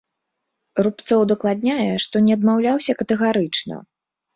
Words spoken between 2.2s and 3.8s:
не адмаўляўся катэгарычна.